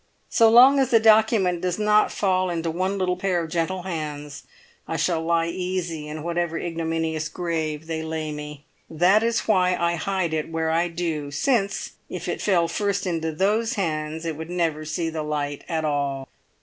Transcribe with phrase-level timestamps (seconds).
[0.31, 4.45] So long as the document does not fall into one little pair of gentle hands,
[4.87, 8.65] I shall lie easy in whatever ignominious grave they lay me.
[8.89, 13.31] That is why I hide it where I do: since, if it fell first into
[13.31, 16.27] those hands, it would never see the light at all."